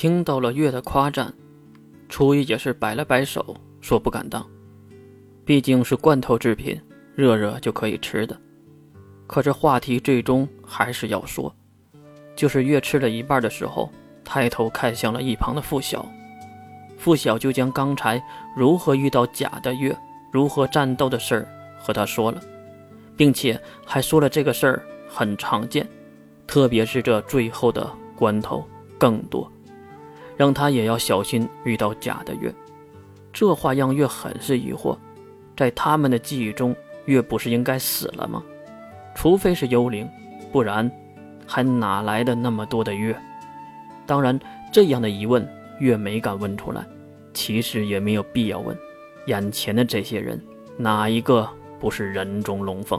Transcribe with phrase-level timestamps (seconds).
[0.00, 1.34] 听到了月的夸赞，
[2.08, 4.48] 初一也是摆了摆手，说不敢当，
[5.44, 6.80] 毕竟是罐头制品，
[7.16, 8.40] 热热就可以吃的。
[9.26, 11.52] 可这话题最终还是要说，
[12.36, 13.90] 就是月吃了一半的时候，
[14.24, 16.08] 抬头看向了一旁的付晓，
[16.96, 18.22] 付晓就将刚才
[18.56, 19.98] 如何遇到假的月，
[20.32, 22.40] 如何战斗的事儿和他说了，
[23.16, 25.84] 并且还说了这个事儿很常见。
[26.46, 28.64] 特别是这最后的关头
[28.96, 29.50] 更多，
[30.38, 32.50] 让他也要小心遇到假的月。
[33.30, 34.96] 这话让月很是疑惑，
[35.54, 36.74] 在他们的记忆中，
[37.04, 38.42] 月不是应该死了吗？
[39.14, 40.08] 除非是幽灵，
[40.50, 40.90] 不然
[41.46, 43.14] 还哪来的那么多的月？
[44.06, 44.40] 当然，
[44.72, 45.46] 这样的疑问
[45.80, 46.86] 月没敢问出来，
[47.34, 48.74] 其实也没有必要问。
[49.26, 50.40] 眼前的这些人，
[50.78, 51.46] 哪一个
[51.78, 52.98] 不是人中龙凤，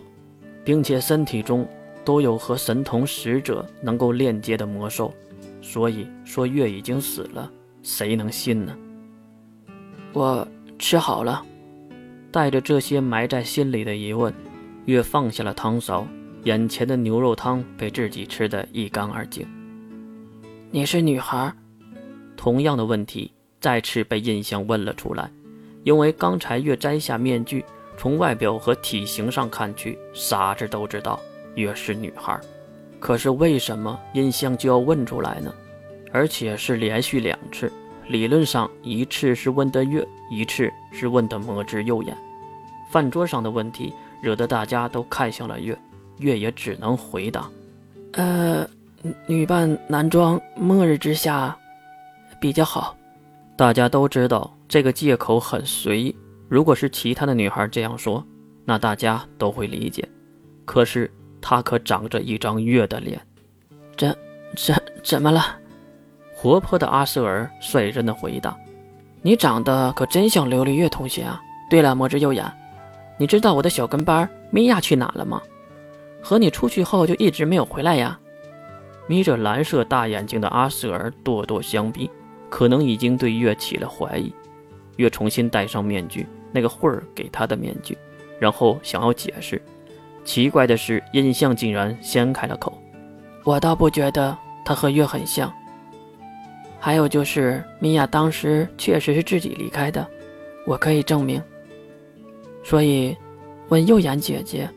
[0.64, 1.68] 并且身体中？
[2.06, 5.14] 都有和神童使者能够链接的魔兽，
[5.62, 7.52] 所以说月已经死了，
[7.84, 8.76] 谁能信呢？
[10.14, 10.48] 我
[10.78, 11.46] 吃好了，
[12.32, 14.34] 带着这些埋在心里的疑问，
[14.86, 16.08] 月放下了汤勺，
[16.44, 19.48] 眼前的牛肉汤被自己吃得一干二净。
[20.72, 21.54] 你是女孩？
[22.38, 25.30] 同样的问题再次被印象问了出来，
[25.84, 27.66] 因为刚才月摘下面具，
[27.98, 31.20] 从外表和体型上看去，傻子都知道。
[31.56, 32.40] 月是女孩，
[33.00, 35.54] 可是为什么音箱就要问出来呢？
[36.12, 37.72] 而且是连续两次，
[38.08, 42.18] 理论上一次是问的月，一次是问的魔之右眼。
[42.92, 45.78] 饭桌上的问题惹得大家都看向了月，
[46.18, 47.48] 月也只能回答
[48.14, 48.68] ：“呃，
[49.28, 51.56] 女扮男装，末日之下
[52.42, 52.98] 比较好。”
[53.56, 56.16] 大家都知道这个借口很随意，
[56.48, 58.26] 如果是其他的女孩这样说，
[58.66, 60.06] 那大家都会理解。
[60.66, 61.10] 可是。
[61.42, 63.20] 他可长着一张月的脸，
[63.98, 64.16] 怎
[64.56, 65.58] 怎怎么了？
[66.34, 68.58] 活泼的阿瑟尔率真的回答
[69.22, 71.42] ：“你长得可真像琉璃月同学啊！
[71.70, 72.46] 对了，魔之右眼，
[73.18, 75.42] 你知道我的小跟班米娅去哪了吗？
[76.22, 78.20] 和你出去后就一直没有回来呀。”
[79.08, 82.10] 眯着蓝色大眼睛的阿瑟尔咄咄相逼，
[82.50, 84.34] 可能已经对月起了怀疑。
[84.98, 87.98] 月重新戴上面具，那个慧儿给他的面具，
[88.40, 89.62] 然后想要解释。
[90.24, 92.78] 奇怪的是，印象竟然先开了口。
[93.44, 95.52] 我倒不觉得他和月很像。
[96.80, 100.08] 还有就是，米娅当时确实是自己离开的，
[100.66, 101.42] 我可以证明。
[102.64, 103.16] 所以，
[103.70, 104.70] 问右眼姐姐，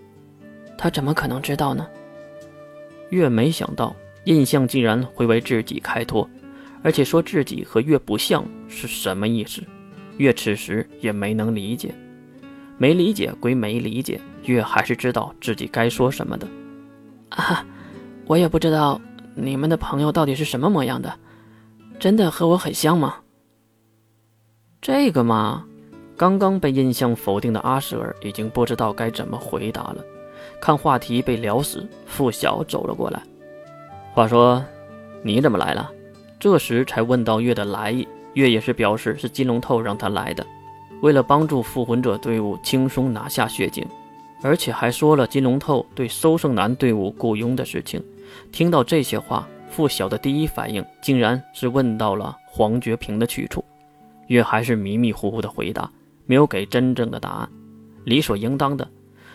[0.76, 1.86] 她怎么可能知道呢？
[3.10, 6.28] 月没想到，印象竟然会为自己开脱，
[6.82, 9.62] 而且说自己和月不像是什么意思？
[10.16, 11.94] 月此时也没能理解。
[12.78, 16.46] 没理解归没理解，月还是知道自己该说什么的。
[17.30, 17.64] 啊，
[18.26, 19.00] 我也不知道
[19.34, 21.14] 你们的朋友到底是什么模样的，
[21.98, 23.16] 真的和我很像吗？
[24.80, 25.64] 这个嘛，
[26.16, 30.04] 刚刚被印象否定的阿舍尔已经不知道该怎么回答了。
[30.60, 33.22] 看话题被聊死，付晓走了过来。
[34.12, 34.62] 话说，
[35.22, 35.90] 你怎么来了？
[36.40, 40.44] 这时才问到月的来意，月也是表示是金龙头让他来的。
[41.02, 43.84] 为了帮助复魂者队伍轻松拿下血晶，
[44.40, 48.02] 而且还说了金龙透对搜圣男队伍雇佣的事情。
[48.52, 53.64] 听到这些话，付晓的第一反应竟然是问到了黄觉平的去处。
[54.28, 55.90] 月还是迷迷糊糊的回答，
[56.24, 57.48] 没有给真正的答案。
[58.04, 58.88] 理所应当的，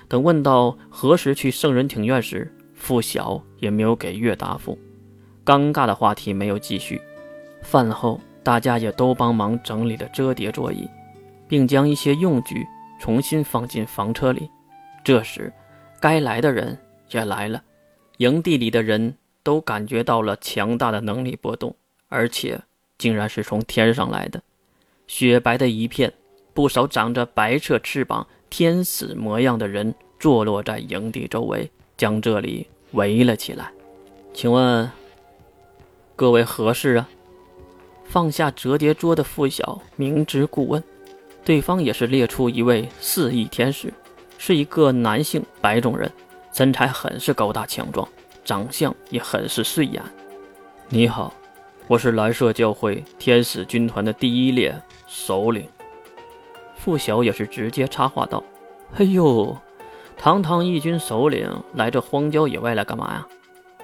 [0.08, 4.80] 等问到何时去圣人庭院时，付晓也没有给月答复。
[5.46, 7.02] 尴尬的话题没有继续。
[7.62, 10.88] 饭后，大家也都帮忙整理了折叠座椅。
[11.48, 12.68] 并将一些用具
[13.00, 14.50] 重新放进房车里。
[15.04, 15.54] 这时，
[16.00, 16.78] 该来的人
[17.12, 17.64] 也来了。
[18.18, 21.76] 营地里的人都感觉到了强大的能力波动，
[22.10, 22.60] 而且
[22.98, 24.42] 竟然是从天上来的。
[25.08, 26.12] 雪白的一片，
[26.54, 33.72] 不少长着白色翅膀、天使模样的人坐落在营地周围，将这里围了起来。
[34.34, 34.92] 请问，
[36.16, 37.10] 各位何事啊？
[38.04, 40.84] 放下折叠桌的付晓明知故问。
[41.48, 43.94] 对方也是列出一位四翼天使，
[44.38, 46.12] 是一个男性白种人，
[46.52, 48.06] 身材很是高大强壮，
[48.44, 50.04] 长相也很是顺眼。
[50.90, 51.34] 你好，
[51.88, 54.76] 我是蓝色教会天使军团的第一列
[55.08, 55.66] 首领。
[56.76, 58.44] 付晓也是直接插话道
[59.00, 59.56] ：“哎呦，
[60.18, 63.26] 堂堂义军首领来这荒郊野外来干嘛呀？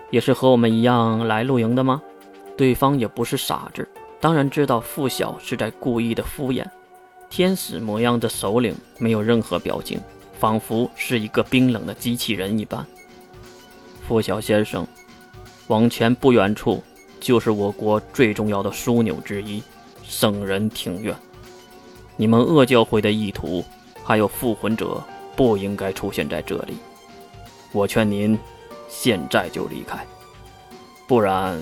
[0.10, 2.02] 也是和我们一样来露营的吗？”
[2.58, 3.88] 对方也不是傻子，
[4.20, 6.66] 当然知道付晓是在故意的敷衍。
[7.36, 10.00] 天使模样的首领没有任何表情，
[10.40, 12.86] 仿佛是一个冰冷的机器人一般。
[14.08, 14.86] 付晓先生，
[15.66, 16.84] 往前不远处
[17.20, 19.64] 就是我国最重要的枢纽之一——
[20.06, 21.16] 圣人庭院。
[22.18, 23.66] 你们恶教会的意图，
[24.04, 25.04] 还有复魂者，
[25.36, 26.78] 不应该出现在这里。
[27.72, 28.38] 我劝您
[28.88, 30.06] 现在就离开，
[31.08, 31.60] 不然……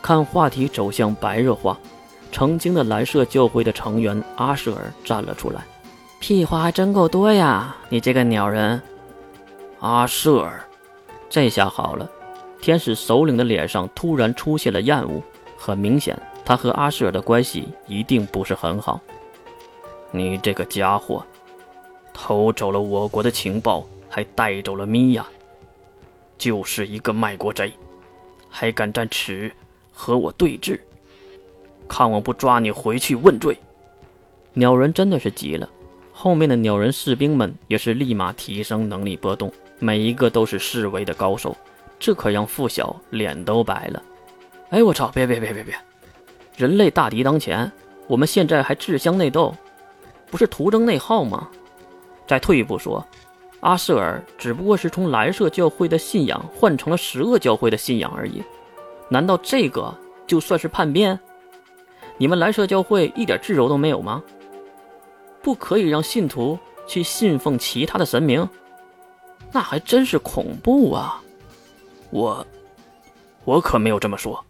[0.00, 1.76] 看话题走向白热化，
[2.32, 5.64] 曾经的蓝色教会的成员阿舍尔站了出来
[6.20, 8.80] ：“屁话还真够多呀，你这个鸟人！”
[9.80, 10.62] 阿舍尔，
[11.28, 12.10] 这下好了，
[12.60, 15.22] 天使首领的脸上突然出现了厌恶，
[15.56, 19.00] 很明显，他和阿舍尔的关系一定不是很好。
[20.10, 21.24] 你这个家伙，
[22.12, 25.26] 偷走了我国的情报，还带走了米娅，
[26.38, 27.72] 就是一个卖国贼，
[28.48, 29.50] 还敢在此
[29.92, 30.78] 和我对峙？
[31.88, 33.56] 看我不抓你回去问罪！
[34.52, 35.68] 鸟人真的是急了，
[36.12, 41.56] 后面的鸟人士兵们也是立马提升能力波动，每一个都是示威的高手，
[41.98, 44.02] 这可让傅晓脸都白了。
[44.70, 45.10] 哎，我操！
[45.14, 45.74] 别别别别别！
[46.56, 47.70] 人类大敌当前，
[48.06, 49.54] 我们现在还自相内斗？
[50.30, 51.48] 不是徒增内耗吗？
[52.26, 53.06] 再退一步说，
[53.60, 58.42] 阿舍尔只不过是从蓝色教会的信仰换成了十恶教会的信仰而已，
[59.08, 59.94] 难道这个
[60.26, 61.18] 就算是叛变？
[62.18, 64.22] 你们蓝色教会一点自由都没有吗？
[65.42, 68.48] 不可以让信徒去信奉其他的神明？
[69.52, 71.22] 那还真是恐怖啊！
[72.10, 72.46] 我，
[73.44, 74.45] 我可没有这么说。